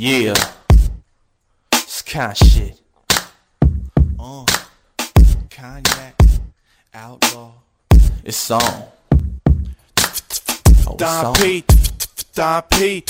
[0.00, 0.34] Yeah.
[1.72, 2.80] Of shit.
[4.16, 4.44] Uh.
[5.50, 6.14] Konyak.
[6.94, 7.50] Outlaw.
[8.22, 8.60] It's on.
[10.86, 11.34] Oh, Don on.
[11.34, 11.64] P,
[12.32, 13.04] Don P,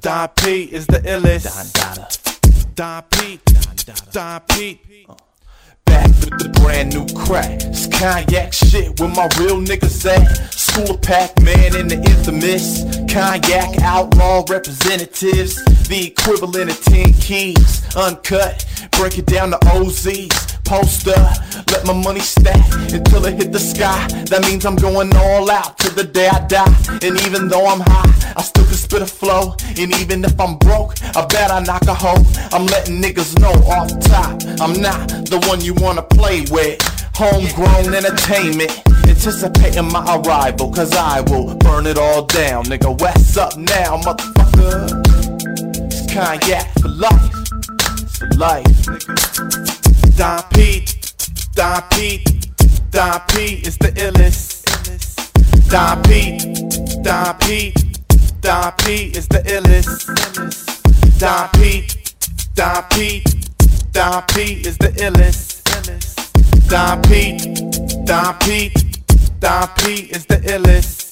[0.00, 1.46] Don P is the illest.
[1.46, 2.08] Don Dada.
[2.74, 3.40] Don P,
[4.10, 4.80] Don P.
[5.84, 7.52] Back with the brand new crack.
[7.62, 10.65] It's Konyak shit where my real niggas at.
[10.76, 15.64] School of Pac-Man and the infamous Konyak outlaw representatives.
[15.88, 17.96] The equivalent of 10 keys.
[17.96, 18.66] Uncut.
[18.92, 20.62] Break it down to OZs.
[20.64, 21.16] Poster.
[21.72, 22.60] Let my money stack
[22.92, 24.06] until it hit the sky.
[24.28, 26.76] That means I'm going all out till the day I die.
[27.00, 29.56] And even though I'm high, I still can spit a flow.
[29.78, 32.22] And even if I'm broke, I bet I knock a hoe.
[32.52, 34.42] I'm letting niggas know off top.
[34.60, 36.82] I'm not the one you wanna play with.
[37.14, 38.85] Homegrown entertainment.
[39.16, 42.64] Anticipating my arrival, cause I will burn it all down.
[42.66, 45.02] Nigga, what's up now, motherfucker?
[45.86, 47.32] It's Konyak for life.
[48.18, 50.16] For life, nigga.
[50.16, 50.86] Don P,
[51.54, 52.24] Don P,
[52.90, 54.62] Don P is the illest.
[55.70, 56.38] Don P,
[57.02, 57.74] Don P,
[58.42, 60.06] Don P is the illest.
[61.18, 61.88] Don P,
[62.54, 63.24] Don P,
[63.92, 65.64] Don P is the illest.
[66.68, 67.38] Don P,
[68.04, 68.85] Don P,
[69.40, 71.04] Don P is the illest.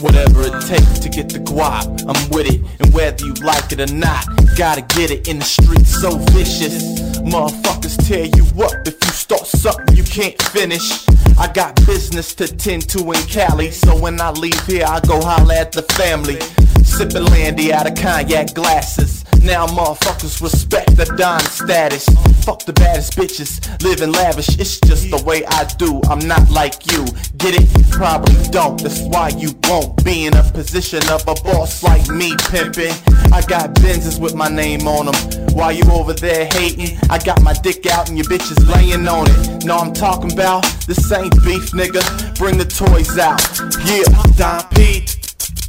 [0.00, 2.60] Whatever it takes to get the guap, I'm with it.
[2.80, 4.24] And whether you like it or not,
[4.56, 6.82] gotta get it in the streets so vicious.
[7.20, 11.06] Motherfuckers tear you up if you start something you can't finish.
[11.38, 15.20] I got business to tend to in Cali, so when I leave here, I go
[15.20, 16.40] holla at the family.
[16.82, 19.19] Sipping Landy out of cognac glasses.
[19.42, 22.04] Now motherfuckers respect the Don status.
[22.44, 24.58] Fuck the baddest bitches, living lavish.
[24.58, 26.00] It's just the way I do.
[26.08, 27.04] I'm not like you.
[27.38, 27.68] Get it?
[27.76, 28.80] You Probably don't.
[28.82, 32.92] That's why you won't be in a position of a boss like me, pimpin'.
[33.32, 35.14] I got Benzes with my name on them.
[35.54, 39.26] While you over there hating, I got my dick out and your bitches laying on
[39.28, 39.64] it.
[39.64, 40.64] Know I'm talking about?
[40.86, 42.02] This ain't beef, nigga.
[42.38, 43.40] Bring the toys out.
[43.84, 44.04] Yeah.
[44.36, 45.06] Don P,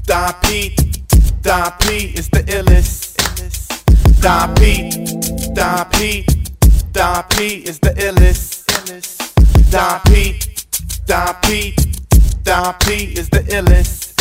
[0.05, 0.75] Don P,
[1.41, 3.10] Don P is the illest.
[4.21, 4.91] Don P,
[5.55, 6.23] Don P,
[6.91, 8.67] Don P is the illest.
[9.71, 10.39] Don P,
[11.07, 11.75] Don P,
[12.43, 14.13] Don P is the illest.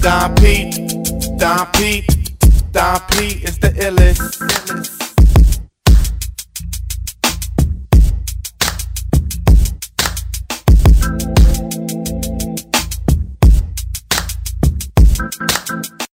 [0.00, 0.70] Don P,
[1.36, 2.06] Don P,
[2.70, 5.01] Don P is the illest.